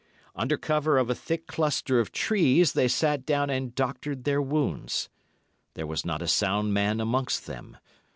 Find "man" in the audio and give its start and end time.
6.73-6.99